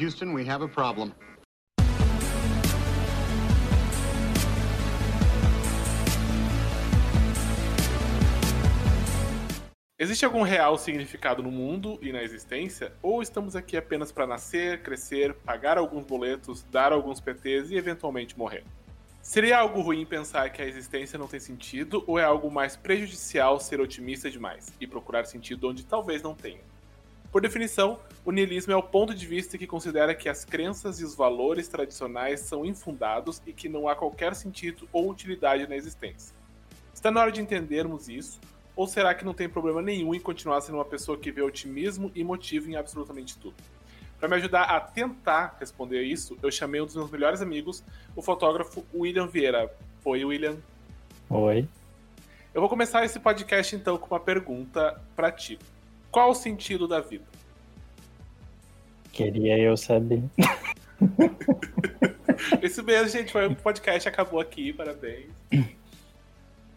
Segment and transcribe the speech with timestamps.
[0.00, 1.12] Houston, we have a problem.
[9.98, 12.92] Existe algum real significado no mundo e na existência?
[13.02, 18.38] Ou estamos aqui apenas para nascer, crescer, pagar alguns boletos, dar alguns PTs e eventualmente
[18.38, 18.62] morrer?
[19.20, 23.58] Seria algo ruim pensar que a existência não tem sentido, ou é algo mais prejudicial
[23.58, 26.60] ser otimista demais e procurar sentido onde talvez não tenha?
[27.30, 31.04] Por definição, o niilismo é o ponto de vista que considera que as crenças e
[31.04, 36.34] os valores tradicionais são infundados e que não há qualquer sentido ou utilidade na existência.
[36.94, 38.40] Está na hora de entendermos isso
[38.74, 42.10] ou será que não tem problema nenhum em continuar sendo uma pessoa que vê otimismo
[42.14, 43.56] e motivo em absolutamente tudo?
[44.18, 47.84] Para me ajudar a tentar responder isso, eu chamei um dos meus melhores amigos,
[48.16, 49.70] o fotógrafo William Vieira.
[50.04, 50.56] Oi, William.
[51.28, 51.68] Oi.
[52.54, 55.58] Eu vou começar esse podcast então com uma pergunta para ti.
[56.18, 57.24] Qual o sentido da vida?
[59.12, 60.20] Queria eu saber.
[62.60, 63.30] Isso mesmo, gente.
[63.30, 64.72] Foi um podcast, acabou aqui.
[64.72, 65.28] Parabéns.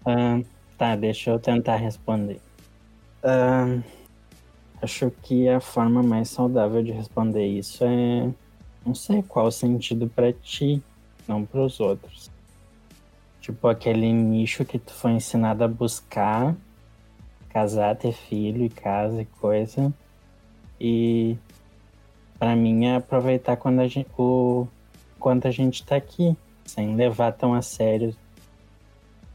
[0.05, 0.39] Ah,
[0.77, 2.39] Tá, deixa eu tentar responder.
[3.23, 3.83] Uh,
[4.79, 8.31] acho que a forma mais saudável de responder isso é.
[8.85, 10.83] Não sei qual o sentido para ti,
[11.27, 12.29] não para os outros.
[13.39, 16.55] Tipo, aquele nicho que tu foi ensinado a buscar,
[17.51, 19.93] casar, ter filho e casa e coisa.
[20.79, 21.37] E
[22.39, 24.67] para mim é aproveitar quando a gente, o
[25.19, 26.35] quanto a gente tá aqui,
[26.65, 28.15] sem levar tão a sério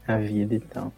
[0.07, 0.91] a vida e tal.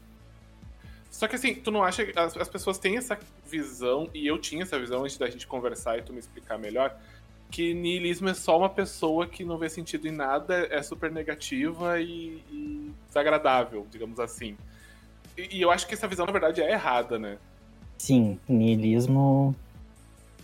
[1.11, 4.39] Só que assim, tu não acha que as, as, pessoas têm essa visão, e eu
[4.39, 6.97] tinha essa visão antes da gente conversar e tu me explicar melhor,
[7.51, 11.99] que niilismo é só uma pessoa que não vê sentido em nada, é super negativa
[11.99, 14.55] e, e desagradável, digamos assim.
[15.51, 17.37] E, eu acho que essa visão, na verdade, é errada, né?
[17.97, 19.55] Sim, niilismo.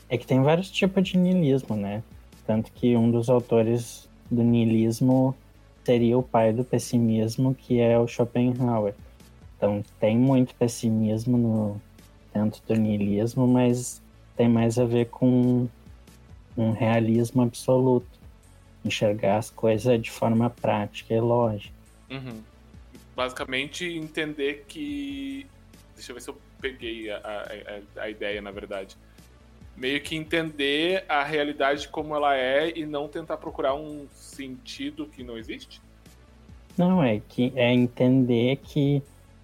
[0.07, 2.03] É que tem vários tipos de niilismo, né?
[2.45, 5.35] Tanto que um dos autores do niilismo
[5.83, 8.93] seria o pai do pessimismo, que é o Schopenhauer.
[9.57, 11.81] Então tem muito pessimismo no,
[12.33, 14.01] dentro do niilismo, mas
[14.35, 15.67] tem mais a ver com
[16.57, 18.07] um realismo absoluto.
[18.83, 21.73] Enxergar as coisas de forma prática e lógica.
[22.11, 22.41] Uhum.
[23.15, 25.47] Basicamente entender que.
[25.95, 28.97] Deixa eu ver se eu peguei a, a, a ideia, na verdade.
[29.77, 35.23] Meio que entender a realidade como ela é e não tentar procurar um sentido que
[35.23, 35.81] não existe?
[36.77, 39.01] Não, é que é entender que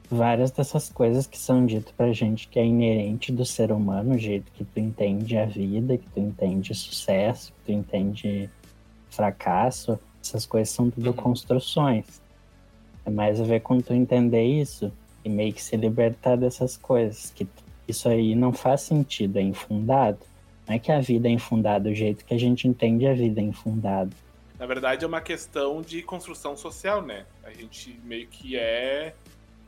[0.09, 4.17] várias dessas coisas que são ditas pra gente que é inerente do ser humano, o
[4.17, 8.49] jeito que tu entende a vida, que tu entende sucesso, que tu entende
[9.09, 11.15] fracasso, essas coisas são tudo uhum.
[11.15, 12.20] construções.
[13.05, 14.91] É mais a ver com tu entender isso
[15.23, 17.47] e meio que se libertar dessas coisas, que
[17.87, 20.19] isso aí não faz sentido, é infundado.
[20.67, 23.41] Não é que a vida é infundada do jeito que a gente entende a vida
[23.41, 24.11] é infundada.
[24.57, 27.25] Na verdade, é uma questão de construção social, né?
[27.43, 29.13] A gente meio que é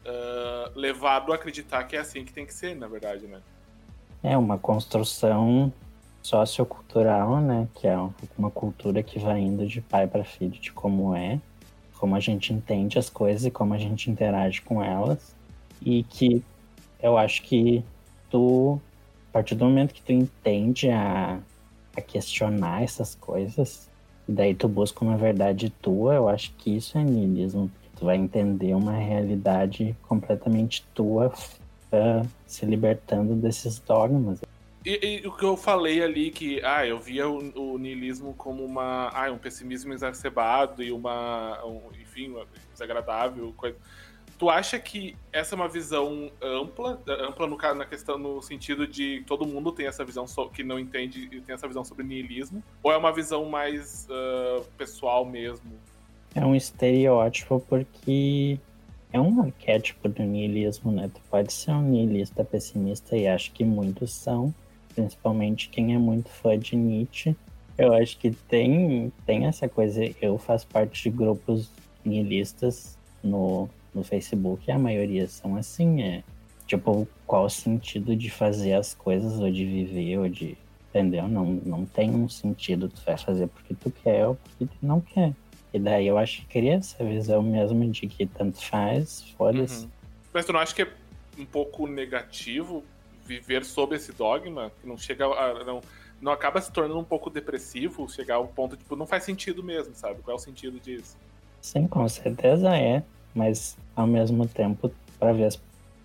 [0.06, 3.42] uh, levado a acreditar que é assim que tem que ser, na verdade, né?
[4.22, 5.74] É uma construção
[6.22, 7.68] sociocultural, né?
[7.74, 7.98] Que é
[8.38, 11.40] uma cultura que vai indo de pai para filho de como é,
[12.04, 15.34] como a gente entende as coisas e como a gente interage com elas.
[15.82, 16.44] E que
[17.02, 17.82] eu acho que
[18.30, 18.78] tu,
[19.30, 21.40] a partir do momento que tu entende a,
[21.96, 23.90] a questionar essas coisas,
[24.28, 28.18] e daí tu busca uma verdade tua, eu acho que isso é niilismo Tu vai
[28.18, 34.42] entender uma realidade completamente tua uh, se libertando desses dogmas.
[34.86, 38.64] E, e, o que eu falei ali, que ah, eu via o, o niilismo como
[38.66, 42.36] uma, ah, um pessimismo exacerbado e uma, um, enfim,
[42.72, 43.78] desagradável, coisa.
[44.38, 49.24] Tu acha que essa é uma visão ampla, ampla no, na questão no sentido de
[49.26, 52.62] todo mundo tem essa visão so, que não entende e tem essa visão sobre niilismo,
[52.82, 55.72] ou é uma visão mais uh, pessoal mesmo?
[56.36, 58.60] é um estereótipo porque
[59.12, 61.10] é um arquétipo do niilismo, né?
[61.14, 64.54] Tu pode ser um niilista pessimista e acho que muitos são,
[64.94, 67.36] principalmente quem é muito fã de Nietzsche.
[67.78, 70.04] Eu acho que tem, tem essa coisa.
[70.22, 71.70] Eu faço parte de grupos
[72.06, 76.24] niilistas no, no Facebook a maioria são assim, é
[76.68, 80.58] tipo, qual o sentido de fazer as coisas ou de viver ou de.
[80.90, 81.28] Entendeu?
[81.28, 82.88] Não, não tem um sentido.
[82.88, 85.34] Tu vai fazer porque tu quer ou porque tu não quer.
[85.74, 89.86] E daí eu acho que cria essa visão mesmo de que tanto faz, foda-se.
[89.86, 89.92] Uhum.
[90.32, 90.88] Mas tu não acha que é
[91.40, 92.84] um pouco negativo
[93.26, 94.72] viver sob esse dogma?
[94.82, 95.64] Que não chega a.
[95.64, 95.82] Não,
[96.22, 99.94] não acaba se tornando um pouco depressivo, chegar ao ponto, tipo, não faz sentido mesmo,
[99.94, 100.22] sabe?
[100.22, 101.18] Qual é o sentido disso?
[101.62, 103.04] Sim, com certeza é.
[103.36, 105.54] Mas ao mesmo tempo, para ver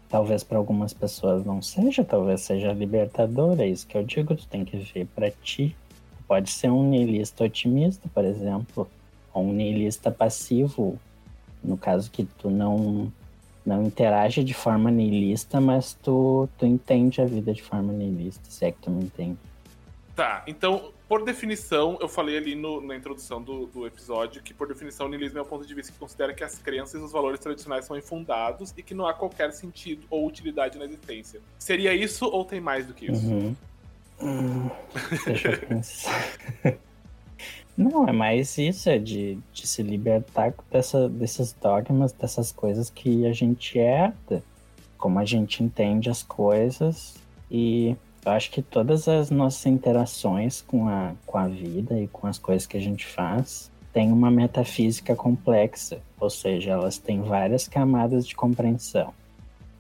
[0.09, 4.49] talvez para algumas pessoas não seja, talvez seja libertador, é isso que eu digo, tu
[4.49, 5.77] tem que ver para ti
[6.29, 8.89] pode ser um niilista otimista, por exemplo,
[9.33, 10.99] ou um niilista passivo,
[11.65, 13.11] no caso que tu não
[13.69, 18.65] não interage de forma niilista, mas tu, tu entende a vida de forma niilista, se
[18.65, 19.39] é que tu me entende.
[20.17, 24.67] Tá, então, por definição, eu falei ali no, na introdução do, do episódio que, por
[24.67, 27.13] definição, o niilismo é o ponto de vista que considera que as crenças e os
[27.13, 31.41] valores tradicionais são infundados e que não há qualquer sentido ou utilidade na existência.
[31.59, 33.27] Seria isso ou tem mais do que isso?
[33.27, 33.57] Uhum.
[34.21, 34.71] Hum,
[35.25, 36.33] deixa eu pensar.
[37.79, 43.25] Não, é mais isso, é de, de se libertar dessa, desses dogmas, dessas coisas que
[43.25, 44.43] a gente herda,
[44.99, 47.15] como a gente entende as coisas.
[47.49, 47.97] E
[48.27, 52.37] eu acho que todas as nossas interações com a, com a vida e com as
[52.37, 58.27] coisas que a gente faz têm uma metafísica complexa, ou seja, elas têm várias camadas
[58.27, 59.15] de compreensão.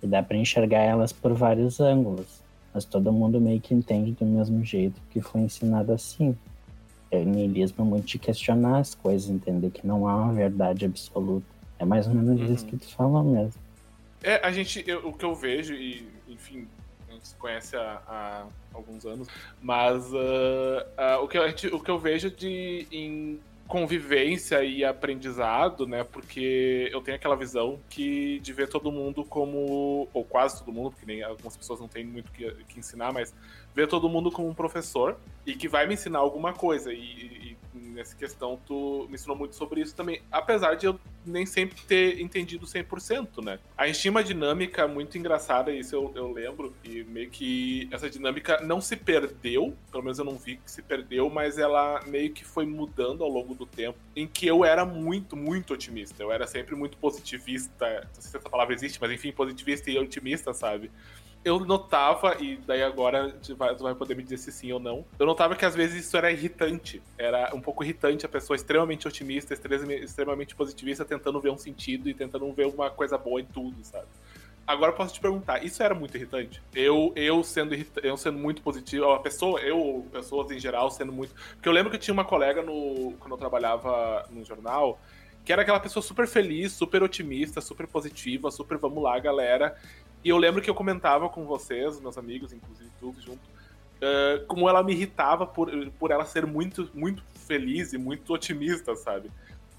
[0.01, 4.25] E dá para enxergar elas por vários ângulos, mas todo mundo meio que entende do
[4.25, 6.37] mesmo jeito que foi ensinado assim
[7.10, 11.46] é, niilismo é muito de questionar as coisas, entender que não há uma verdade absoluta.
[11.78, 12.55] É mais ou menos uhum.
[12.55, 13.60] isso que tu falou mesmo.
[14.22, 16.66] É, a gente, eu, o que eu vejo, e enfim,
[17.08, 19.28] a gente se conhece há, há alguns anos,
[19.62, 24.82] mas uh, uh, o, que a gente, o que eu vejo de, em convivência e
[24.82, 26.03] aprendizado, né?
[26.03, 30.91] Porque eu tenho aquela visão que de ver todo mundo como, ou quase todo mundo,
[30.91, 33.32] porque nem algumas pessoas não têm muito que, que ensinar, mas
[33.75, 36.93] ver todo mundo como um professor e que vai me ensinar alguma coisa.
[36.93, 37.57] E, e,
[37.99, 40.23] nessa questão, tu me ensinou muito sobre isso também.
[40.31, 43.59] Apesar de eu nem sempre ter entendido 100%, né?
[43.77, 48.09] A gente tinha uma dinâmica muito engraçada, isso eu, eu lembro, e meio que essa
[48.09, 52.33] dinâmica não se perdeu, pelo menos eu não vi que se perdeu, mas ela meio
[52.33, 56.23] que foi mudando ao longo do tempo, em que eu era muito, muito otimista.
[56.23, 59.99] Eu era sempre muito positivista, não sei se essa palavra existe, mas enfim, positivista e
[59.99, 60.91] otimista, sabe?
[61.44, 65.05] Eu notava, e daí agora tu vai, vai poder me dizer se sim ou não,
[65.19, 67.02] eu notava que às vezes isso era irritante.
[67.17, 72.14] Era um pouco irritante a pessoa extremamente otimista, extremamente positivista, tentando ver um sentido e
[72.14, 74.06] tentando ver uma coisa boa em tudo, sabe?
[74.67, 76.61] Agora eu posso te perguntar, isso era muito irritante?
[76.75, 81.34] Eu, eu sendo eu sendo muito positivo, a pessoa, eu, pessoas em geral sendo muito.
[81.55, 85.00] Porque eu lembro que eu tinha uma colega no, quando eu trabalhava no jornal,
[85.43, 89.75] que era aquela pessoa super feliz, super otimista, super positiva, super vamos lá, galera.
[90.25, 94.69] E eu lembro que eu comentava com vocês, meus amigos, inclusive tudo junto, uh, como
[94.69, 99.31] ela me irritava por, por ela ser muito, muito feliz e muito otimista, sabe?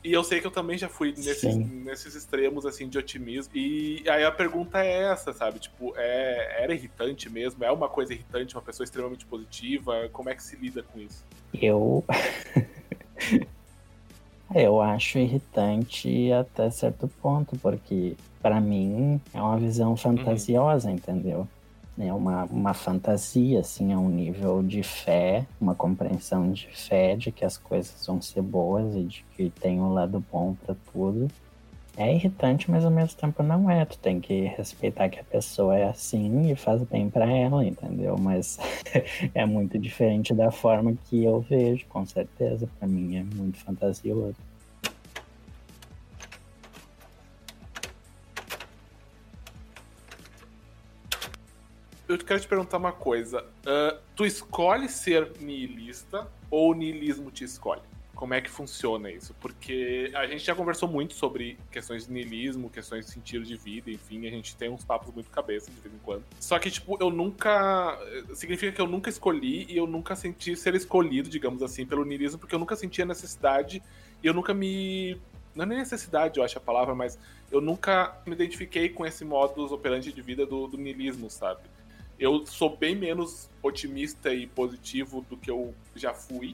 [0.01, 3.51] E eu sei que eu também já fui nesses, nesses extremos, assim, de otimismo.
[3.53, 5.59] E aí a pergunta é essa, sabe?
[5.59, 7.65] Tipo, é, era irritante mesmo?
[7.65, 10.07] É uma coisa irritante, uma pessoa extremamente positiva?
[10.13, 11.25] Como é que se lida com isso?
[11.53, 12.05] Eu...
[14.53, 20.95] eu acho irritante até certo ponto, porque para mim, é uma visão fantasiosa, uhum.
[20.95, 21.47] entendeu?
[21.97, 27.29] É uma, uma fantasia, assim, é um nível de fé, uma compreensão de fé de
[27.29, 31.27] que as coisas vão ser boas e de que tem um lado bom para tudo.
[31.97, 33.83] É irritante, mas ao mesmo tempo não é.
[33.85, 38.17] Tu tem que respeitar que a pessoa é assim e faz bem para ela, entendeu?
[38.17, 38.57] Mas
[39.35, 42.69] é muito diferente da forma que eu vejo, com certeza.
[42.79, 44.35] Para mim é muito fantasioso.
[52.09, 53.43] eu quero te perguntar uma coisa.
[53.61, 57.81] Uh, tu escolhe ser niilista ou o niilismo te escolhe?
[58.19, 59.33] Como é que funciona isso?
[59.39, 63.89] Porque a gente já conversou muito sobre questões de niilismo, questões de sentido de vida,
[63.89, 66.25] enfim, a gente tem uns papos muito cabeça de vez em quando.
[66.37, 67.97] Só que, tipo, eu nunca.
[68.33, 72.37] Significa que eu nunca escolhi e eu nunca senti ser escolhido, digamos assim, pelo niilismo,
[72.37, 73.81] porque eu nunca senti a necessidade
[74.21, 75.17] e eu nunca me
[75.55, 77.17] não é nem necessidade, eu acho a palavra, mas
[77.49, 81.61] eu nunca me identifiquei com esse modus operandi de vida do, do niilismo, sabe?
[82.19, 86.53] Eu sou bem menos otimista e positivo do que eu já fui,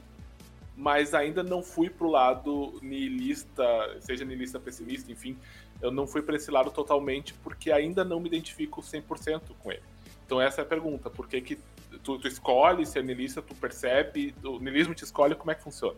[0.75, 3.63] mas ainda não fui pro lado niilista,
[3.99, 5.37] seja niilista pessimista, enfim,
[5.81, 9.83] eu não fui para esse lado totalmente porque ainda não me identifico 100% com ele.
[10.25, 11.57] Então essa é a pergunta, por que que
[12.03, 15.97] tu, tu escolhe ser niilista, tu percebe, o niilismo te escolhe, como é que funciona?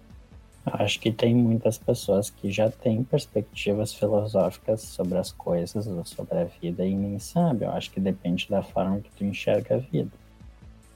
[0.74, 6.40] Acho que tem muitas pessoas que já têm perspectivas filosóficas sobre as coisas ou sobre
[6.40, 7.64] a vida e nem sabe.
[7.64, 10.12] Eu acho que depende da forma que tu enxerga a vida.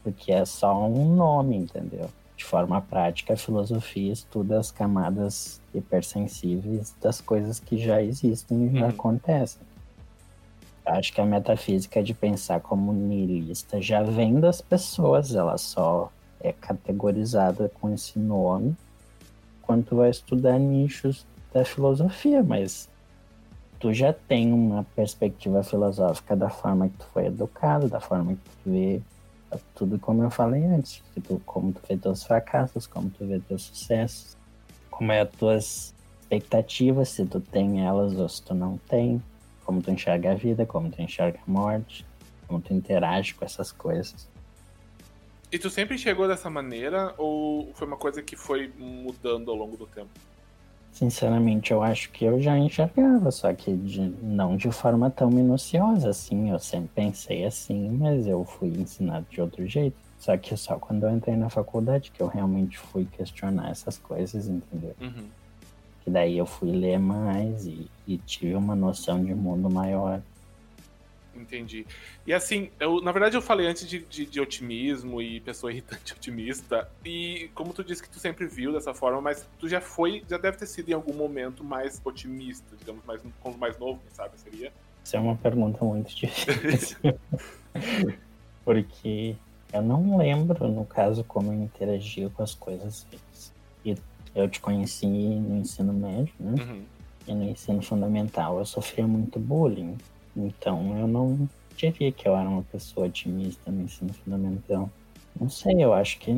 [0.04, 2.10] Porque é só um nome, entendeu?
[2.42, 8.80] De forma prática, a filosofia estuda as camadas hipersensíveis das coisas que já existem e
[8.80, 8.90] já uhum.
[8.90, 9.62] acontecem.
[10.84, 16.52] Acho que a metafísica de pensar como niilista já vem das pessoas, ela só é
[16.52, 18.76] categorizada com esse nome
[19.62, 22.90] quando tu vai estudar nichos da filosofia, mas
[23.80, 28.50] tu já tem uma perspectiva filosófica da forma que tu foi educado, da forma que
[28.64, 29.02] tu vê
[29.76, 33.64] tudo como eu falei antes, tu, como tu vê teus fracassos, como tu vê teus
[33.64, 34.38] sucessos,
[34.90, 39.22] como é as tuas expectativas, se tu tem elas ou se tu não tem,
[39.66, 42.06] como tu enxerga a vida, como tu enxerga a morte,
[42.48, 44.30] como tu interage com essas coisas.
[45.52, 49.76] E tu sempre chegou dessa maneira ou foi uma coisa que foi mudando ao longo
[49.76, 50.10] do tempo?
[50.92, 56.10] Sinceramente, eu acho que eu já enxergava, só que de, não de forma tão minuciosa
[56.10, 56.52] assim.
[56.52, 59.96] Eu sempre pensei assim, mas eu fui ensinado de outro jeito.
[60.20, 64.48] Só que só quando eu entrei na faculdade que eu realmente fui questionar essas coisas,
[64.48, 64.94] entendeu?
[65.02, 65.26] Uhum.
[66.04, 70.22] Que daí eu fui ler mais e, e tive uma noção de mundo maior.
[71.36, 71.86] Entendi.
[72.28, 76.14] E assim, eu, na verdade eu falei antes de, de, de, otimismo e pessoa irritante
[76.14, 80.24] otimista, e como tu disse que tu sempre viu dessa forma, mas tu já foi,
[80.30, 84.14] já deve ter sido em algum momento mais otimista, digamos, mais, quando mais novo, quem
[84.14, 84.74] sabe, seria?
[85.04, 86.98] Isso é uma pergunta muito difícil.
[88.64, 89.36] Porque
[89.74, 93.08] eu não lembro, no caso, como eu interagia com as coisas.
[93.84, 93.96] E
[94.36, 96.56] eu te conheci no ensino médio, né?
[96.62, 96.84] Uhum.
[97.28, 99.98] E no ensino fundamental eu sofria muito bullying.
[100.36, 104.90] Então eu não diria que eu era uma pessoa otimista no ensino fundamental.
[105.40, 106.32] Não sei, eu acho que,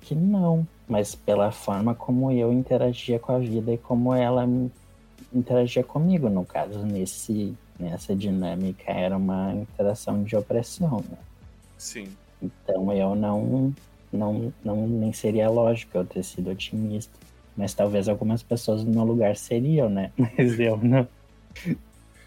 [0.00, 0.66] que não.
[0.88, 4.48] Mas pela forma como eu interagia com a vida e como ela
[5.34, 11.18] interagia comigo, no caso, nesse, nessa dinâmica era uma interação de opressão, né?
[11.76, 12.08] Sim.
[12.40, 13.74] Então eu não,
[14.12, 17.12] não, não nem seria lógico eu ter sido otimista.
[17.56, 20.12] Mas talvez algumas pessoas no lugar seriam, né?
[20.16, 21.08] Mas eu não.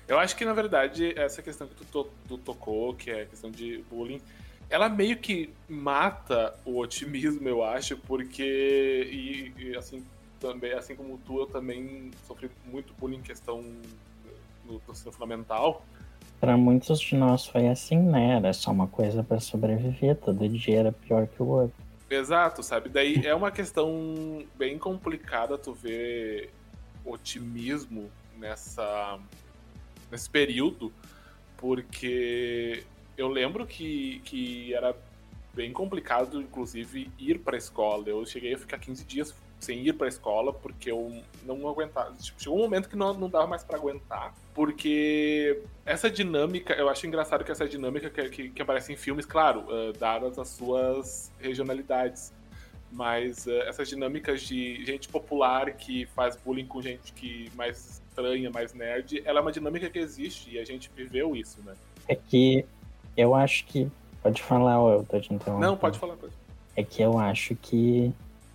[0.10, 3.26] Eu acho que, na verdade, essa questão que tu, to tu tocou, que é a
[3.28, 4.20] questão de bullying,
[4.68, 8.44] ela meio que mata o otimismo, eu acho, porque.
[8.44, 10.04] E, e, assim,
[10.40, 13.62] também, assim como tu, eu também sofri muito bullying em questão
[14.66, 15.86] no, no ensino fundamental.
[16.40, 18.38] Para muitos de nós foi assim, né?
[18.38, 21.76] Era só uma coisa para sobreviver, todo dia era pior que o outro.
[22.10, 22.90] Exato, sabe?
[22.90, 26.50] Daí é uma questão bem complicada tu ver
[27.06, 29.20] otimismo nessa
[30.12, 30.92] nesse período,
[31.58, 32.84] porque
[33.18, 34.96] eu lembro que, que era
[35.54, 38.08] bem complicado, inclusive, ir para a escola.
[38.08, 42.14] Eu cheguei a ficar 15 dias sem ir para a escola porque eu não aguentava.
[42.16, 46.88] Tipo, chegou um momento que não, não dava mais para aguentar, porque essa dinâmica, eu
[46.88, 50.48] acho engraçado que essa dinâmica que, que, que aparece em filmes, claro, uh, dadas as
[50.50, 52.34] suas regionalidades,
[52.92, 58.50] mas uh, essas dinâmicas de gente popular que faz bullying com gente que mais estranha,
[58.50, 61.74] mais nerd, ela é uma dinâmica que existe e a gente viveu isso, né?
[62.08, 62.66] É que
[63.16, 63.90] eu acho que.
[64.22, 65.66] Pode falar, ou eu tô te interrompendo.
[65.66, 66.18] Não, pode falar.
[66.18, 66.34] Pode.
[66.76, 68.12] É que eu acho que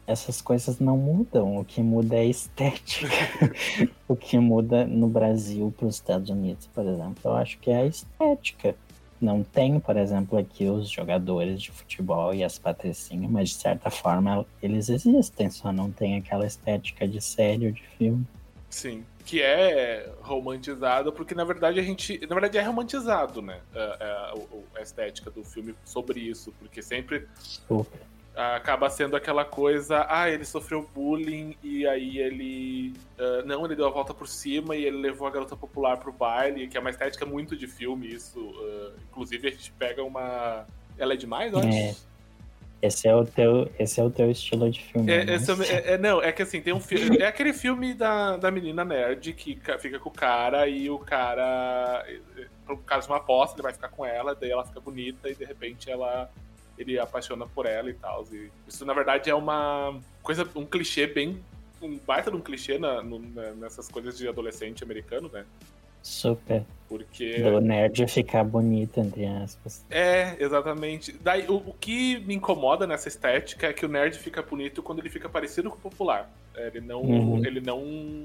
[0.06, 1.58] essas coisas não mudam.
[1.58, 3.08] O que muda é a estética.
[4.06, 7.78] o que muda no Brasil para os Estados Unidos, por exemplo, eu acho que é
[7.78, 8.76] a estética.
[9.24, 13.90] Não tem, por exemplo, aqui os jogadores de futebol e as patricinhas, mas de certa
[13.90, 18.26] forma eles existem, só não tem aquela estética de série ou de filme.
[18.68, 22.20] Sim que é romantizado, porque na verdade a gente.
[22.26, 23.60] Na verdade é romantizado, né?
[23.74, 28.00] A, a, a estética do filme sobre isso, porque sempre Super.
[28.34, 32.92] Acaba sendo aquela coisa, ah, ele sofreu bullying e aí ele.
[33.18, 36.12] Uh, não, ele deu a volta por cima e ele levou a garota popular pro
[36.12, 38.40] baile, que é uma estética muito de filme, isso.
[38.40, 40.66] Uh, inclusive a gente pega uma.
[40.98, 41.68] Ela é demais, eu acho?
[41.68, 41.94] É.
[42.82, 45.10] Esse é o teu, esse é o teu estilo de filme.
[45.10, 45.38] É, né?
[45.70, 47.16] é, é, não, é que assim, tem um filme.
[47.16, 52.04] É aquele filme da, da menina nerd que fica com o cara e o cara.
[52.66, 55.34] Por causa de uma aposta, ele vai ficar com ela, daí ela fica bonita e
[55.34, 56.30] de repente ela.
[56.78, 58.24] Ele apaixona por ela e tal.
[58.32, 61.40] E isso, na verdade, é uma coisa, um clichê bem.
[61.80, 63.18] Um baita de um clichê na, no,
[63.56, 65.44] nessas coisas de adolescente americano, né?
[66.04, 66.62] Super.
[66.86, 67.40] Porque.
[67.40, 69.84] Do nerd ficar bonito, entre aspas.
[69.90, 71.12] É, exatamente.
[71.12, 74.98] Daí, o, o, que me incomoda nessa estética é que o nerd fica bonito quando
[74.98, 76.30] ele fica parecido com o popular.
[76.54, 77.00] É, ele não.
[77.00, 77.44] Uhum.
[77.44, 77.82] Ele não.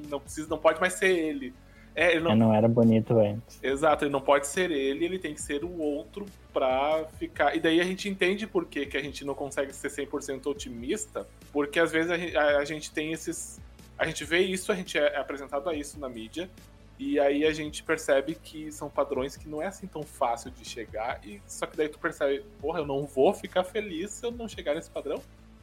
[0.10, 1.53] Não precisa, não pode mais ser ele.
[1.96, 2.36] É, ele não...
[2.36, 3.60] não era bonito antes.
[3.62, 7.55] Exato, ele não pode ser ele, ele tem que ser o outro pra ficar.
[7.55, 11.27] E daí a gente entende por que, que a gente não consegue ser 100% otimista,
[11.51, 13.60] porque às vezes a gente, a, a gente tem esses.
[13.98, 16.50] A gente vê isso, a gente é apresentado a isso na mídia,
[16.98, 20.67] e aí a gente percebe que são padrões que não é assim tão fácil de
[20.67, 21.19] chegar.
[21.25, 24.48] E só que daí tu percebe, porra, eu não vou ficar feliz se eu não
[24.48, 25.22] chegar nesse padrão.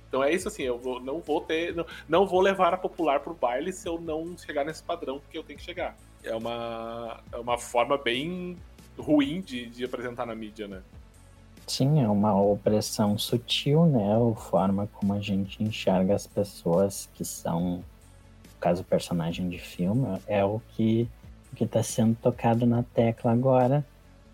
[0.08, 1.74] Então é isso assim, eu vou, não vou ter.
[1.74, 5.36] Não, não vou levar a popular pro baile se eu não chegar nesse padrão que
[5.36, 5.94] eu tenho que chegar.
[6.26, 8.56] É uma, é uma forma bem
[8.98, 10.82] ruim de, de apresentar na mídia, né?
[11.66, 14.14] Sim, é uma opressão sutil, né?
[14.14, 20.18] A forma como a gente enxerga as pessoas que são, no caso, personagem de filme,
[20.26, 21.08] é o que
[21.56, 23.84] que está sendo tocado na tecla agora,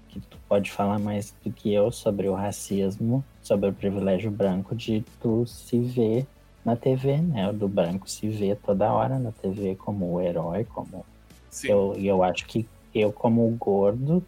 [0.08, 4.75] que tu pode falar mais do que eu sobre o racismo, sobre o privilégio branco
[4.75, 6.26] de tu se ver
[6.64, 7.49] na TV, né?
[7.49, 11.06] O do branco se vê toda hora na TV como o herói, como.
[11.52, 11.68] Sim.
[11.68, 14.25] Eu, e eu acho que eu, como gordo,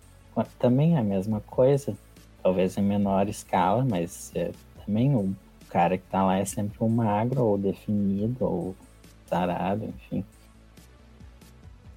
[0.59, 1.97] também é a mesma coisa.
[2.43, 4.53] Talvez em menor escala, mas é,
[4.85, 5.35] também o
[5.71, 8.77] cara que tá lá é sempre um magro, ou definido, ou
[9.27, 10.23] sarado, enfim.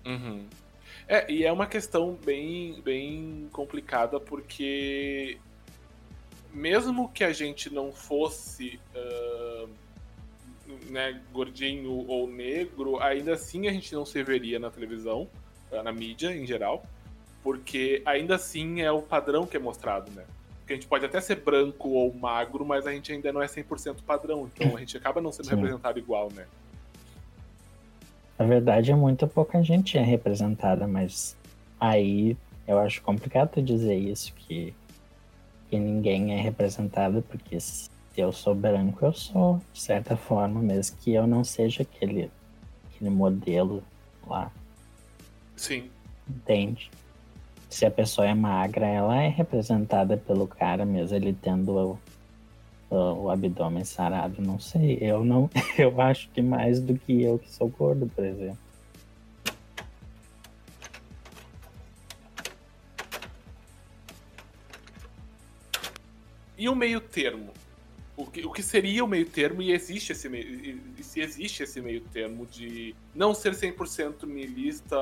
[0.06, 0.46] Uhum.
[1.10, 5.38] É, e é uma questão bem, bem complicada porque
[6.54, 9.47] mesmo que a gente não fosse uh,
[10.90, 15.28] né, gordinho ou negro, ainda assim a gente não se veria na televisão,
[15.72, 16.84] uh, na mídia em geral,
[17.44, 20.26] porque ainda assim é o padrão que é mostrado, né?
[20.60, 23.46] Porque a gente pode até ser branco ou magro, mas a gente ainda não é
[23.46, 25.56] 100% padrão, então a gente acaba não sendo Sim.
[25.56, 26.46] representado igual, né?
[28.38, 31.36] Na verdade, é muito pouca gente é representada, mas
[31.80, 34.76] aí eu acho complicado dizer isso, que,
[35.70, 40.98] que ninguém é representado, porque se eu sou branco, eu sou, de certa forma, mesmo
[40.98, 42.32] que eu não seja aquele,
[42.90, 43.84] aquele modelo
[44.26, 44.52] lá.
[45.56, 45.90] Sim.
[46.28, 46.90] Entende?
[47.70, 52.00] Se a pessoa é magra, ela é representada pelo cara mesmo, ele tendo
[52.90, 54.98] o abdômen sarado, não sei.
[55.00, 58.58] Eu não, eu acho que mais do que eu que sou gordo, por exemplo.
[66.58, 67.54] E o meio termo?
[68.18, 71.62] O que, o que seria o meio termo e existe esse meio, e se existe
[71.62, 74.98] esse meio termo de não ser 100% nihilista,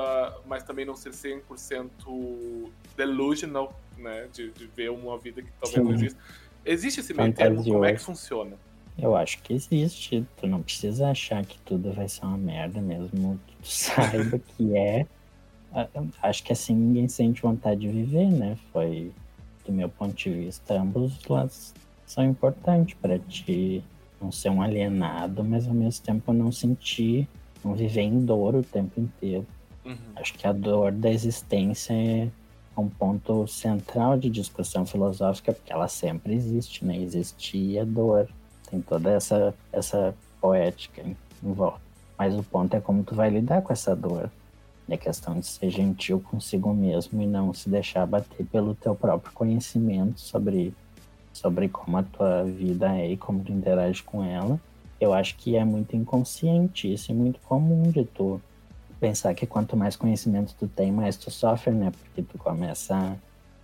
[0.46, 5.94] mas também não ser 100% delusional, né, de, de ver uma vida que talvez não
[5.94, 6.18] exista
[6.66, 7.62] Existe esse meio termo?
[7.62, 8.56] Como é que funciona?
[8.98, 10.26] Eu acho que existe.
[10.36, 13.40] Tu não precisa achar que tudo vai ser uma merda mesmo.
[13.46, 15.06] Que tu saiba que é.
[16.22, 18.58] Acho que assim ninguém sente vontade de viver, né?
[18.72, 19.12] Foi,
[19.64, 21.72] do meu ponto de vista, ambos lados
[22.06, 23.82] são importantes para te
[24.20, 27.28] não ser um alienado, mas ao mesmo tempo não sentir,
[27.64, 29.46] não viver em dor o tempo inteiro.
[29.84, 29.96] Uhum.
[30.16, 32.30] Acho que a dor da existência é
[32.76, 36.96] um ponto central de discussão filosófica, porque ela sempre existe, né?
[36.96, 38.28] Existia dor,
[38.70, 41.80] tem toda essa, essa poética em, em volta.
[42.18, 44.30] Mas o ponto é como tu vai lidar com essa dor.
[44.88, 49.32] É questão de ser gentil consigo mesmo e não se deixar bater pelo teu próprio
[49.32, 50.72] conhecimento sobre,
[51.36, 54.60] sobre como a tua vida é e como tu interage com ela.
[55.00, 58.40] Eu acho que é muito inconsciente isso é muito comum de tu
[58.98, 61.90] pensar que quanto mais conhecimento tu tem, mais tu sofre, né?
[61.90, 63.16] Porque tu começa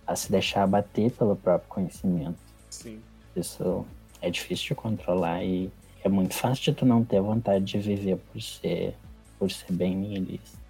[0.05, 2.37] a, se deixar abater pelo próprio conhecimento.
[2.69, 2.99] Sim.
[3.35, 3.85] Isso
[4.21, 5.71] é difícil de controlar e
[6.03, 8.95] é muito fácil de tu não ter vontade de viver por ser,
[9.39, 10.62] por ser bem nihilista.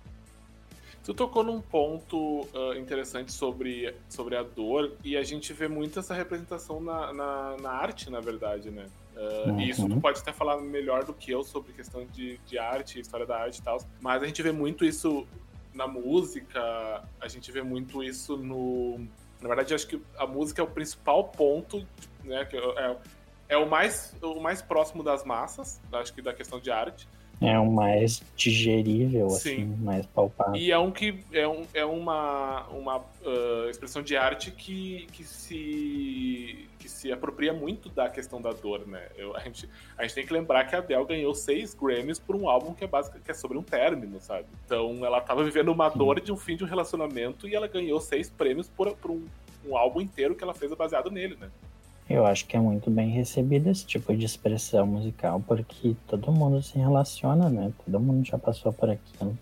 [1.03, 5.99] Tu tocou num ponto uh, interessante sobre, sobre a dor, e a gente vê muito
[5.99, 8.85] essa representação na, na, na arte, na verdade, né?
[9.13, 9.59] Uh, uhum.
[9.59, 13.01] E isso tu pode até falar melhor do que eu sobre questão de, de arte,
[13.01, 13.79] história da arte e tal.
[13.99, 15.27] Mas a gente vê muito isso
[15.73, 18.99] na música, a gente vê muito isso no.
[19.41, 21.85] Na verdade, acho que a música é o principal ponto,
[22.23, 22.45] né?
[22.45, 22.97] Que é,
[23.49, 27.09] é o, mais, o mais próximo das massas, acho que da questão de arte.
[27.41, 29.53] É o mais digerível, Sim.
[29.53, 30.55] assim, mais palpável.
[30.55, 35.23] E é um que é, um, é uma, uma uh, expressão de arte que, que,
[35.23, 39.07] se, que se apropria muito da questão da dor, né?
[39.17, 42.35] Eu, a, gente, a gente tem que lembrar que a Adele ganhou seis Grammys por
[42.35, 44.45] um álbum que é, básico, que é sobre um término, sabe?
[44.65, 45.97] Então ela tava vivendo uma Sim.
[45.97, 49.25] dor de um fim de um relacionamento e ela ganhou seis prêmios por, por um,
[49.65, 51.49] um álbum inteiro que ela fez baseado nele, né?
[52.13, 56.61] Eu acho que é muito bem recebido esse tipo de expressão musical, porque todo mundo
[56.61, 57.73] se relaciona, né?
[57.83, 59.35] Todo mundo já passou por aquilo.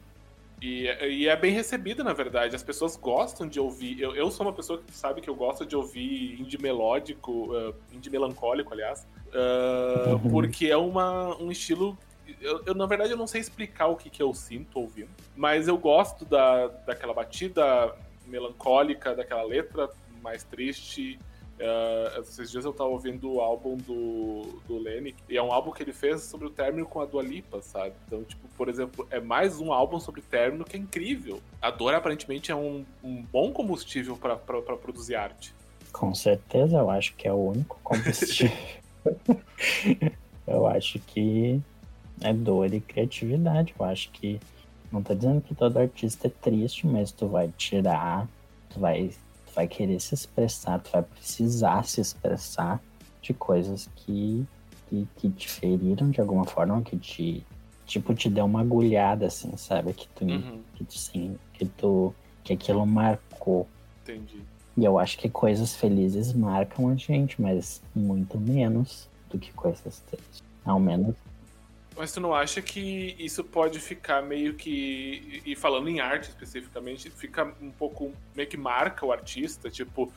[0.61, 2.55] E, e é bem recebido, na verdade.
[2.55, 3.99] As pessoas gostam de ouvir.
[3.99, 7.75] Eu, eu sou uma pessoa que sabe que eu gosto de ouvir indie melódico, uh,
[7.91, 10.29] indie melancólico, aliás, uh, uhum.
[10.31, 11.97] porque é uma, um estilo.
[12.39, 15.67] Eu, eu, na verdade, eu não sei explicar o que, que eu sinto ouvindo, mas
[15.67, 17.93] eu gosto da, daquela batida
[18.25, 19.89] melancólica, daquela letra
[20.23, 21.19] mais triste.
[21.61, 25.71] Uh, esses dias eu tava ouvindo o álbum do, do Lenny, e é um álbum
[25.71, 27.93] que ele fez sobre o término com a Dua Lipa, sabe?
[28.07, 31.39] Então, tipo, por exemplo, é mais um álbum sobre término que é incrível.
[31.61, 35.53] A dor, aparentemente, é um, um bom combustível para produzir arte.
[35.91, 38.57] Com certeza, eu acho que é o único combustível.
[40.47, 41.61] eu acho que
[42.21, 43.75] é dor e criatividade.
[43.77, 44.39] Eu acho que.
[44.91, 48.27] Não tô dizendo que todo artista é triste, mas tu vai tirar,
[48.69, 49.11] tu vai
[49.51, 52.81] tu vai querer se expressar, tu vai precisar se expressar
[53.21, 54.45] de coisas que,
[54.89, 57.45] que, que te feriram de alguma forma, que te,
[57.85, 59.93] tipo, te deu uma agulhada, assim, sabe?
[59.93, 60.61] Que tu, uhum.
[60.75, 63.67] que tu, sim, que tu, que aquilo marcou.
[64.03, 64.41] Entendi.
[64.77, 69.99] E eu acho que coisas felizes marcam a gente, mas muito menos do que coisas
[70.09, 70.41] tristes.
[70.63, 71.15] Ao menos.
[71.95, 75.41] Mas tu não acha que isso pode ficar meio que.
[75.45, 78.13] E falando em arte especificamente, fica um pouco.
[78.35, 79.69] meio que marca o artista?
[79.69, 80.11] Tipo,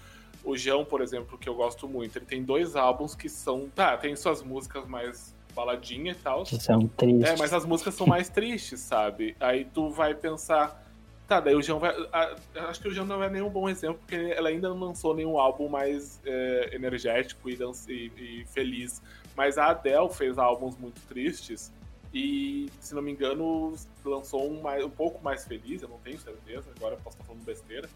[0.45, 3.69] o João, por exemplo, que eu gosto muito, ele tem dois álbuns que são.
[3.75, 6.45] Tá, tem suas músicas mais baladinha e tal.
[6.45, 7.31] Que são tristes.
[7.31, 9.37] É, mas as músicas são mais tristes, sabe?
[9.41, 10.83] Aí tu vai pensar.
[11.27, 11.91] Tá, daí o João vai.
[12.13, 12.37] A,
[12.69, 15.39] acho que o João não é nenhum bom exemplo, porque ela ainda não lançou nenhum
[15.39, 17.59] álbum mais é, energético e,
[17.89, 19.01] e, e, feliz.
[19.37, 21.73] Mas a Adele fez álbuns muito tristes
[22.13, 26.19] e, se não me engano, lançou um, mais, um pouco mais feliz, eu não tenho
[26.19, 27.89] certeza, agora posso estar falando besteira.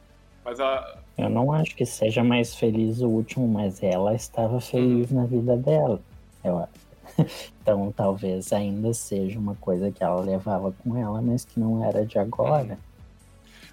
[0.44, 0.98] Mas a...
[1.16, 5.16] Eu não acho que seja mais feliz o último, mas ela estava feliz hum.
[5.16, 6.00] na vida dela.
[6.42, 6.88] Eu acho.
[7.62, 12.04] então talvez ainda seja uma coisa que ela levava com ela, mas que não era
[12.04, 12.78] de agora.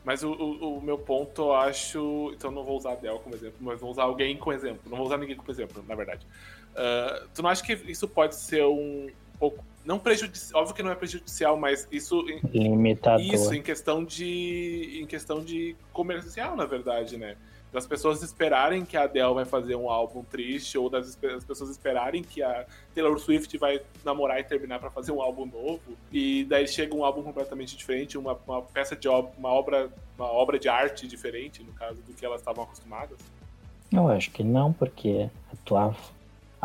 [0.04, 2.32] Mas o, o, o, meu ponto, eu acho.
[2.36, 4.82] Então não vou usar a Dell como exemplo, mas vou usar alguém como exemplo.
[4.86, 6.26] Não vou usar ninguém como exemplo, na verdade.
[6.76, 9.10] Uh, tu não acha que isso pode ser um
[9.40, 9.64] pouco.
[9.84, 10.62] Não prejudicial.
[10.62, 12.22] Óbvio que não é prejudicial, mas isso.
[12.54, 13.26] Limitador.
[13.26, 15.00] Isso, em questão de.
[15.02, 17.36] Em questão de comercial, na verdade, né?
[17.76, 21.70] das pessoas esperarem que a Adele vai fazer um álbum triste, ou das, das pessoas
[21.70, 26.46] esperarem que a Taylor Swift vai namorar e terminar para fazer um álbum novo, e
[26.46, 30.58] daí chega um álbum completamente diferente, uma, uma peça de obra, uma obra, uma obra
[30.58, 33.20] de arte diferente, no caso, do que elas estavam acostumadas?
[33.92, 35.94] Eu acho que não, porque a tua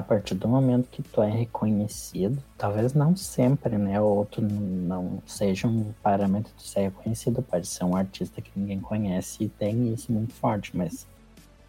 [0.01, 4.01] a partir do momento que tu é reconhecido, talvez não sempre, né?
[4.01, 8.81] Ou tu não seja um parâmetro de ser reconhecido, pode ser um artista que ninguém
[8.81, 11.07] conhece e tem isso muito forte, mas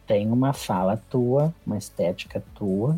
[0.07, 2.97] tem uma fala tua, uma estética tua,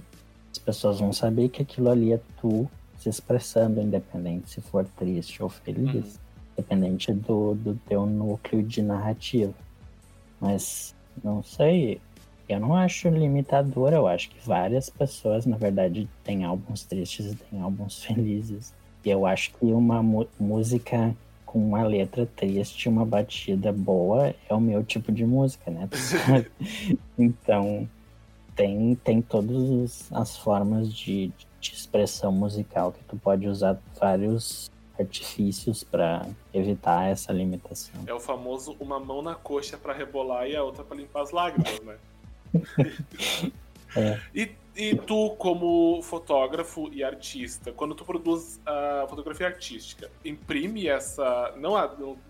[0.52, 2.70] as pessoas vão saber que aquilo ali é tu
[3.00, 6.22] se expressando, independente se for triste ou feliz, uhum.
[6.54, 9.54] independente do, do teu núcleo de narrativa.
[10.40, 10.94] Mas
[11.24, 12.00] não sei,
[12.48, 17.36] eu não acho limitador, eu acho que várias pessoas, na verdade, têm álbuns tristes e
[17.36, 18.74] têm álbuns felizes.
[19.04, 20.02] E eu acho que uma
[20.40, 25.88] música com uma letra triste, uma batida boa, é o meu tipo de música, né?
[27.18, 27.88] então,
[28.56, 35.84] tem, tem todas as formas de, de expressão musical que tu pode usar vários artifícios
[35.84, 38.02] para evitar essa limitação.
[38.08, 41.32] É o famoso uma mão na coxa para rebolar e a outra para limpar as
[41.32, 41.98] lágrimas, né?
[43.96, 44.20] é.
[44.34, 51.54] e, e tu, como fotógrafo e artista, quando tu produz a fotografia artística, imprime essa.
[51.58, 51.74] Não,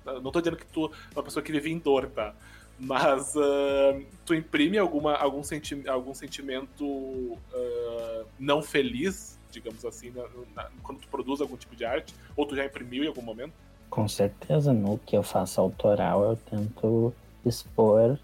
[0.06, 2.34] não, não tô dizendo que tu é uma pessoa que vive em dor, tá?
[2.80, 10.24] Mas uh, tu imprime alguma, algum, senti algum sentimento uh, não feliz, digamos assim, na,
[10.56, 12.14] na, quando tu produz algum tipo de arte?
[12.36, 13.54] Ou tu já imprimiu em algum momento?
[13.90, 17.14] Com certeza, no que eu faço autoral, eu tento
[17.46, 18.18] expor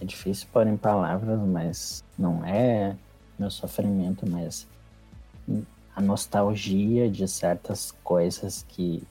[0.00, 2.96] é difícil pôr em palavras, mas não é
[3.38, 4.66] meu sofrimento, mas
[5.94, 9.02] a nostalgia de certas coisas que,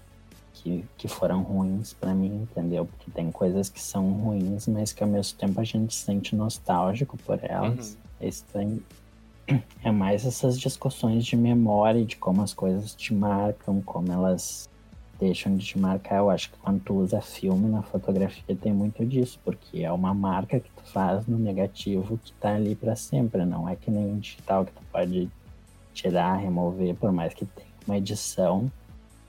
[0.53, 2.85] que, que foram ruins para mim, entendeu?
[2.85, 6.35] Porque tem coisas que são ruins, mas que ao mesmo tempo a gente se sente
[6.35, 7.91] nostálgico por elas.
[7.91, 7.97] Uhum.
[8.19, 8.83] É estranho.
[9.83, 14.69] É mais essas discussões de memória, de como as coisas te marcam, como elas
[15.23, 16.17] deixam de te marcar.
[16.17, 20.13] Eu acho que quando tu usa filme na fotografia tem muito disso, porque é uma
[20.13, 23.45] marca que tu faz no negativo que tá ali para sempre.
[23.45, 25.29] Não é que nem um digital que tu pode
[25.93, 28.69] tirar, remover, por mais que tenha uma edição.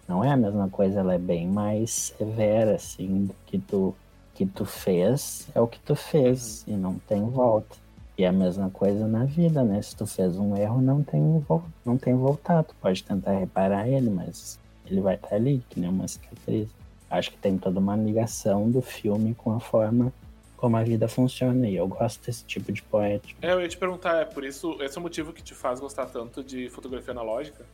[0.09, 3.95] Não é a mesma coisa, ela é bem mais severa, assim, do que tu,
[4.35, 6.75] que tu fez, é o que tu fez, uhum.
[6.75, 7.77] e não tem volta.
[8.19, 9.81] E a mesma coisa na vida, né?
[9.83, 11.45] Se tu fez um erro, não tem,
[11.85, 12.63] não tem voltar.
[12.63, 16.69] Tu pode tentar reparar ele, mas ele vai estar ali, que nem uma cicatriz.
[17.11, 20.13] Acho que tem toda uma ligação do filme com a forma
[20.57, 23.47] como a vida funciona e eu gosto desse tipo de poética.
[23.47, 25.79] É, eu ia te perguntar, é por isso, esse é o motivo que te faz
[25.79, 27.67] gostar tanto de fotografia analógica?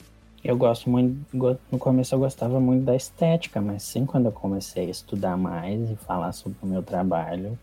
[0.42, 1.24] Eu gosto muito,
[1.70, 5.88] no começo eu gostava muito da estética, mas sim quando eu comecei a estudar mais
[5.90, 7.56] e falar sobre o meu trabalho,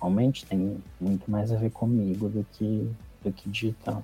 [0.00, 2.90] realmente tem muito mais a ver comigo do que,
[3.22, 4.02] do que digital.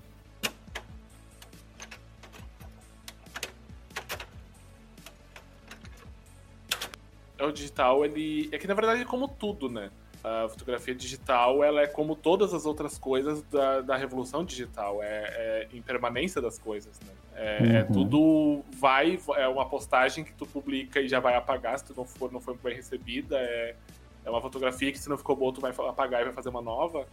[7.49, 8.49] O digital, ele.
[8.53, 9.91] É que na verdade é como tudo, né?
[10.23, 15.07] A fotografia digital, ela é como todas as outras coisas da, da revolução digital, é,
[15.07, 17.13] é impermanência das coisas, né?
[17.37, 17.77] É, é uhum.
[17.77, 21.95] é, tudo vai, é uma postagem que tu publica e já vai apagar se tu
[21.97, 23.77] não for, não foi bem recebida, é,
[24.25, 26.63] é uma fotografia que se não ficou boa tu vai apagar e vai fazer uma
[26.63, 27.07] nova.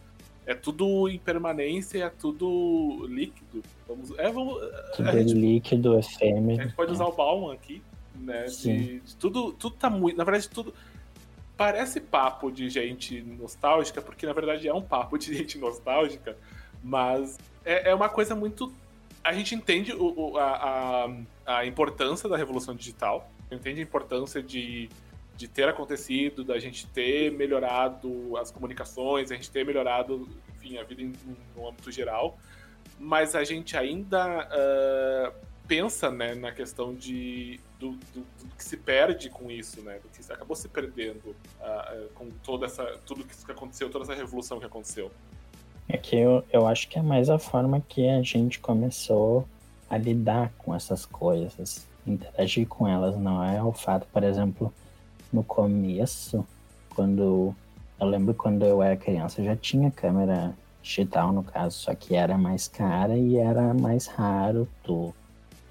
[0.44, 3.62] É tudo impermanência, é tudo líquido.
[3.86, 4.60] Vamos, é, vamos,
[4.96, 6.60] tudo gente, líquido, efêmero.
[6.60, 7.82] A gente pode usar o Bauman aqui,
[8.20, 8.44] né?
[8.44, 10.16] De, de, tudo, tudo tá muito.
[10.16, 10.74] Na verdade, tudo.
[11.56, 16.36] parece papo de gente nostálgica, porque na verdade é um papo de gente nostálgica,
[16.82, 18.72] mas é, é uma coisa muito.
[19.22, 21.06] A gente entende o, o, a,
[21.46, 24.88] a, a importância da revolução digital, entende a importância de
[25.36, 30.26] de ter acontecido, da gente ter melhorado as comunicações, a gente ter melhorado,
[30.56, 31.12] enfim, a vida em,
[31.54, 32.38] no âmbito geral,
[32.98, 38.76] mas a gente ainda uh, pensa né, na questão de, do, do, do, que se
[38.76, 43.50] perde com isso, né, do que acabou se perdendo uh, com toda essa, tudo que
[43.50, 45.10] aconteceu, toda essa revolução que aconteceu.
[45.88, 49.46] É que eu, eu acho que é mais a forma que a gente começou
[49.88, 54.72] a lidar com essas coisas, interagir com elas, não é o fato, por exemplo,
[55.32, 56.46] no começo,
[56.94, 57.54] quando
[57.98, 62.36] eu lembro quando eu era criança, já tinha câmera digital no caso, só que era
[62.36, 64.68] mais cara e era mais raro.
[64.84, 65.14] Tu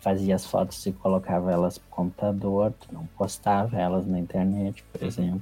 [0.05, 5.01] fazia as fotos e colocava elas pro computador, tu não postava elas na internet, por
[5.01, 5.07] uhum.
[5.07, 5.41] exemplo.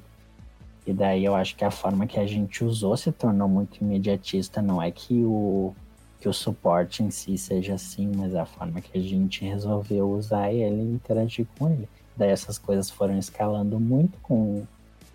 [0.88, 4.62] E daí eu acho que a forma que a gente usou se tornou muito imediatista,
[4.62, 5.76] não é que o
[6.17, 10.54] que o suporte em si seja assim, mas a forma que a gente resolveu usar
[10.54, 11.89] ele e interagir com ele.
[12.15, 14.63] Daí essas coisas foram escalando muito com,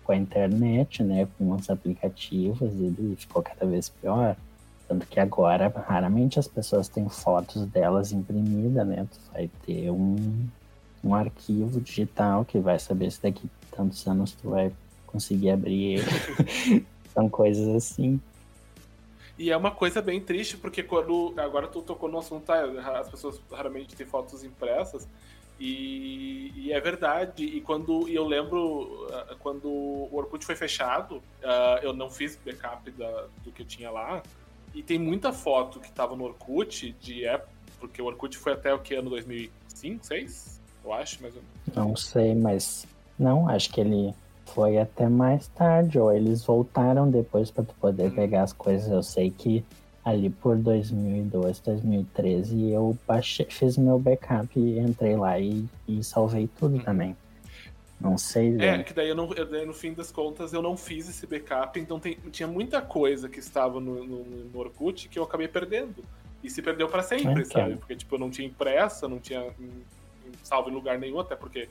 [0.03, 1.27] com a internet, né?
[1.35, 4.37] Com os aplicativos e ficou cada vez pior.
[4.89, 9.07] Tanto que agora, raramente as pessoas têm fotos delas imprimidas, né?
[9.11, 10.47] Tu vai ter um,
[11.03, 14.73] um arquivo digital que vai saber se daqui tantos anos tu vai
[15.05, 16.85] conseguir abrir ele.
[17.13, 18.19] São coisas assim.
[19.37, 21.35] E é uma coisa bem triste, porque quando.
[21.37, 22.59] Agora tu tocou no assunto, tá,
[22.99, 25.07] as pessoas raramente têm fotos impressas.
[25.59, 27.43] E, e, é verdade.
[27.43, 32.39] E quando e eu lembro uh, quando o Orkut foi fechado, uh, eu não fiz
[32.43, 34.23] backup da, do que eu tinha lá.
[34.73, 38.73] E tem muita foto que tava no Orkut de época, porque o Orkut foi até
[38.73, 40.59] o que ano 2005, 2006?
[40.83, 41.75] Eu acho, mais ou menos.
[41.75, 42.85] Não sei, mas
[43.17, 44.13] não, acho que ele
[44.45, 48.15] foi até mais tarde, ou eles voltaram depois para tu poder hum.
[48.15, 48.89] pegar as coisas.
[48.89, 49.63] Eu sei que
[50.03, 56.49] ali por 2002, 2013, eu baixei, fiz meu backup e entrei lá e, e salvei
[56.57, 56.83] tudo uhum.
[56.83, 57.15] também.
[57.99, 58.49] Não sei.
[58.55, 58.83] É, né?
[58.83, 61.99] que daí, eu não, daí no fim das contas eu não fiz esse backup, então
[61.99, 66.03] tem, tinha muita coisa que estava no, no, no Orkut que eu acabei perdendo.
[66.41, 67.75] E se perdeu para sempre, é, sabe?
[67.75, 69.45] Porque tipo, eu não tinha impressa, não tinha
[70.43, 71.67] salvo em lugar nenhum, até porque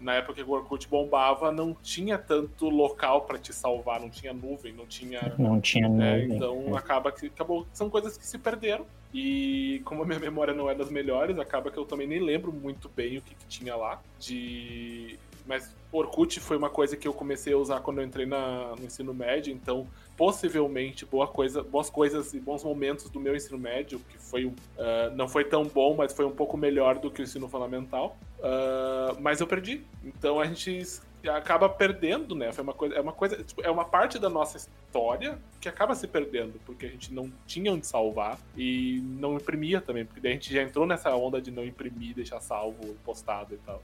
[0.00, 4.32] na época que o Orkut bombava, não tinha tanto local para te salvar, não tinha
[4.32, 5.34] nuvem, não tinha.
[5.38, 6.36] Não tinha né, nuvem.
[6.36, 6.78] então é.
[6.78, 7.66] acaba que acabou.
[7.72, 8.86] São coisas que se perderam.
[9.12, 12.52] E como a minha memória não é das melhores, acaba que eu também nem lembro
[12.52, 14.00] muito bem o que, que tinha lá.
[14.18, 15.18] De.
[15.46, 18.84] Mas Orkut foi uma coisa que eu comecei a usar quando eu entrei na, no
[18.84, 23.98] ensino médio, então possivelmente boa coisa, boas coisas e bons momentos do meu ensino médio,
[24.08, 24.54] que foi uh,
[25.14, 28.16] não foi tão bom, mas foi um pouco melhor do que o ensino fundamental.
[28.38, 29.82] Uh, mas eu perdi.
[30.04, 32.52] Então a gente acaba perdendo, né?
[32.52, 35.94] Foi uma coisa, é uma coisa, tipo, é uma parte da nossa história que acaba
[35.94, 40.32] se perdendo, porque a gente não tinha onde salvar e não imprimia também, porque daí
[40.32, 43.82] a gente já entrou nessa onda de não imprimir, deixar salvo, postado e tal.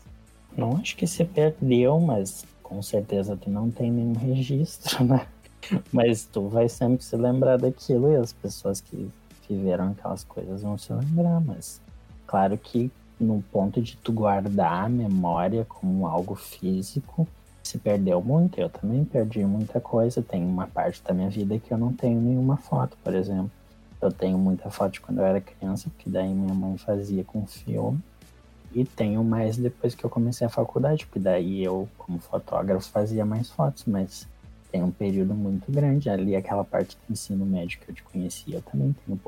[0.57, 5.27] Não acho que se perdeu, mas com certeza tu não tem nenhum registro, né?
[5.93, 9.11] Mas tu vai sempre se lembrar daquilo e as pessoas que
[9.49, 11.81] viveram aquelas coisas vão se lembrar, mas
[12.27, 17.27] claro que no ponto de tu guardar a memória como algo físico,
[17.67, 18.59] se perdeu muito.
[18.61, 20.23] Eu também perdi muita coisa.
[20.23, 23.51] Tem uma parte da minha vida que eu não tenho nenhuma foto, por exemplo.
[24.01, 27.47] Eu tenho muita foto de quando eu era criança, porque daí minha mãe fazia com
[27.47, 27.99] filme.
[28.77, 33.25] E tenho mais depois que eu comecei a faculdade, porque daí eu, como fotógrafo, fazia
[33.25, 34.29] mais fotos, mas
[34.71, 38.57] tem um período muito grande ali, aquela parte do ensino médio que eu te conhecia,
[38.57, 39.19] eu também tenho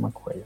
[0.00, 0.44] uma coisa.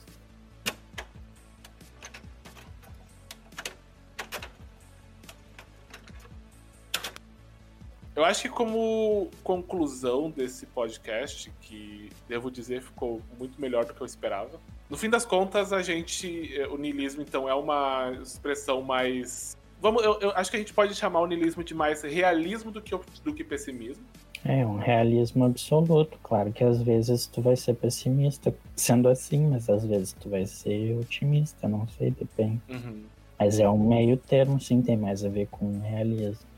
[8.14, 14.02] Eu acho que como conclusão desse podcast, que devo dizer ficou muito melhor do que
[14.02, 14.60] eu esperava.
[14.90, 20.18] No fim das contas, a gente, o niilismo então é uma expressão mais Vamos, eu,
[20.20, 23.32] eu, acho que a gente pode chamar o niilismo de mais realismo do que, do
[23.32, 24.04] que pessimismo.
[24.44, 26.18] É um realismo absoluto.
[26.22, 30.44] Claro que às vezes tu vai ser pessimista sendo assim, mas às vezes tu vai
[30.44, 32.60] ser otimista, não sei, depende.
[32.68, 33.04] Uhum.
[33.38, 36.49] Mas é um meio termo, sim, tem mais a ver com realismo.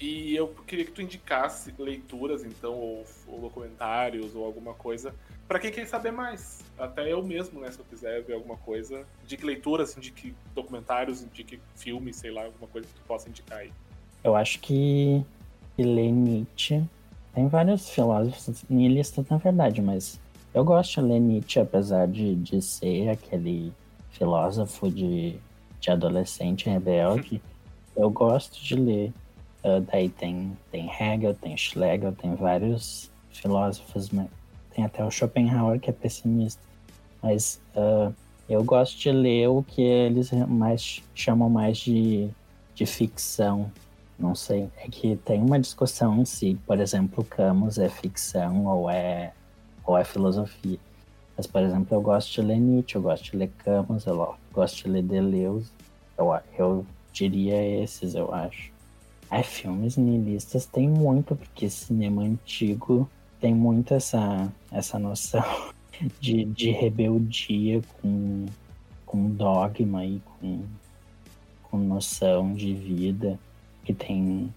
[0.00, 5.14] E eu queria que tu indicasse leituras, então, ou, ou documentários, ou alguma coisa,
[5.46, 6.60] para quem quer saber mais.
[6.78, 9.04] Até eu mesmo, né, se eu quiser ver alguma coisa.
[9.22, 13.70] Indique leituras, indique documentários, indique filmes, sei lá, alguma coisa que tu possa indicar aí.
[14.24, 15.22] Eu acho que,
[15.76, 16.82] que ler Nietzsche
[17.34, 20.18] tem vários filósofos nihilistas, na verdade, mas
[20.52, 23.72] eu gosto de ler Nietzsche, apesar de, de ser aquele
[24.10, 25.38] filósofo de,
[25.78, 27.40] de adolescente rebelde.
[27.96, 29.12] eu gosto de ler.
[29.62, 34.08] Uh, daí tem, tem Hegel, tem Schlegel, tem vários filósofos,
[34.74, 36.62] tem até o Schopenhauer que é pessimista.
[37.22, 38.14] Mas uh,
[38.48, 42.28] eu gosto de ler o que eles mais chamam mais de,
[42.74, 43.70] de ficção.
[44.18, 49.32] Não sei, é que tem uma discussão se, por exemplo, Camus é ficção ou é,
[49.84, 50.78] ou é filosofia.
[51.36, 54.84] Mas, por exemplo, eu gosto de ler Nietzsche, eu gosto de ler Camus, eu gosto
[54.84, 55.70] de ler Deleuze.
[56.18, 58.70] Eu, eu diria esses, eu acho.
[59.30, 63.08] É, filmes nihilistas tem muito, porque cinema antigo
[63.40, 65.44] tem muito essa, essa noção
[66.20, 68.46] de, de rebeldia com,
[69.06, 70.64] com dogma e com,
[71.62, 73.38] com noção de vida,
[73.84, 74.52] que tem,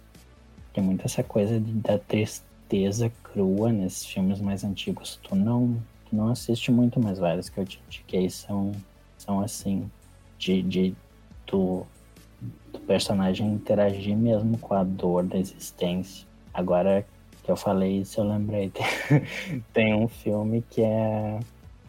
[0.72, 5.20] tem muito essa coisa de, da tristeza crua nesses filmes mais antigos.
[5.22, 8.72] Tu não, tu não assiste muito, mas vários que eu te indiquei são,
[9.16, 9.88] são assim,
[10.36, 10.96] de, de
[11.46, 11.86] tu
[12.72, 16.26] do personagem interagir mesmo com a dor da existência.
[16.52, 17.04] Agora
[17.42, 18.72] que eu falei isso, eu lembrei.
[19.72, 21.38] Tem um filme que é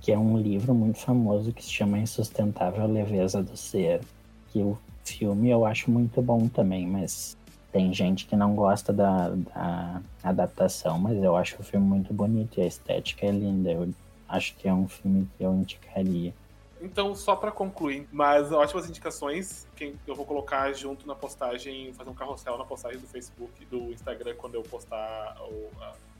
[0.01, 4.01] que é um livro muito famoso que se chama Insustentável Leveza do Ser.
[4.51, 7.35] Que o filme eu acho muito bom também, mas
[7.71, 12.59] tem gente que não gosta da, da adaptação, mas eu acho o filme muito bonito
[12.59, 13.71] e a estética é linda.
[13.71, 13.89] Eu
[14.29, 16.33] acho que é um filme que eu indicaria.
[16.85, 22.11] Então, só para concluir, mas ótimas indicações, que eu vou colocar junto na postagem, fazer
[22.11, 25.71] um carrossel na postagem do Facebook e do Instagram quando eu postar o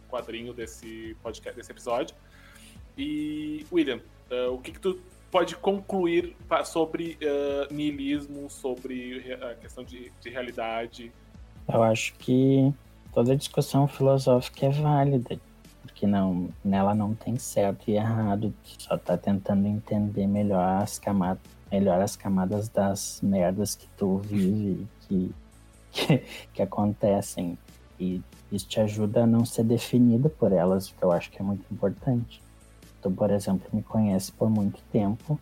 [0.10, 2.15] quadrinho desse podcast, desse episódio.
[2.97, 4.01] E, William,
[4.32, 4.99] uh, o que, que tu
[5.30, 11.12] pode concluir sobre uh, niilismo, sobre a questão de, de realidade?
[11.71, 12.73] Eu acho que
[13.13, 15.39] toda discussão filosófica é válida
[15.95, 21.41] porque não, nela não tem certo e errado, só tá tentando entender melhor as camadas,
[21.71, 25.34] melhor as camadas das merdas que tu vive, que,
[25.93, 26.17] que,
[26.53, 27.58] que acontecem.
[27.97, 31.41] E isso te ajuda a não ser definido por elas, o que eu acho que
[31.41, 32.43] é muito importante.
[33.01, 35.39] Tu, por exemplo, me conhece por muito tempo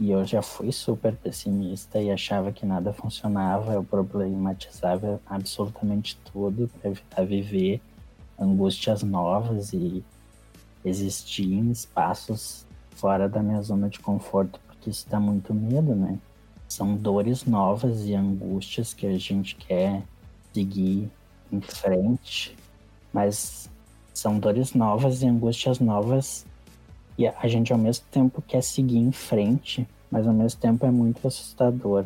[0.00, 6.70] e eu já fui super pessimista e achava que nada funcionava, eu problematizava absolutamente tudo
[6.80, 7.82] para evitar viver
[8.38, 10.04] angústias novas e
[10.84, 16.18] existir em espaços fora da minha zona de conforto, porque isso dá muito medo, né?
[16.68, 20.02] São dores novas e angústias que a gente quer
[20.52, 21.10] seguir
[21.50, 22.56] em frente,
[23.12, 23.70] mas
[24.12, 26.46] são dores novas e angústias novas
[27.18, 30.90] e a gente ao mesmo tempo quer seguir em frente, mas ao mesmo tempo é
[30.90, 32.04] muito assustador.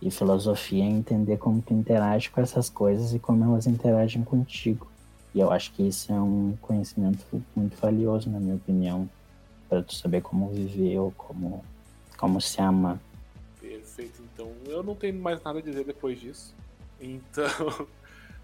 [0.00, 4.86] E filosofia é entender como tu interage com essas coisas e como elas interagem contigo.
[5.34, 9.08] E eu acho que isso é um conhecimento muito valioso, na minha opinião,
[9.68, 11.64] para tu saber como viver ou como,
[12.16, 13.00] como se ama.
[13.60, 16.54] Perfeito, então eu não tenho mais nada a dizer depois disso.
[17.00, 17.46] Então,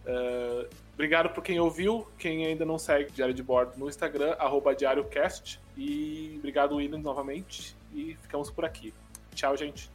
[0.06, 2.06] uh, obrigado por quem ouviu.
[2.18, 4.36] Quem ainda não segue Diário de Bordo no Instagram,
[4.76, 5.60] DiárioCast.
[5.76, 7.74] E obrigado, William, novamente.
[7.92, 8.92] E ficamos por aqui.
[9.34, 9.90] Tchau, gente.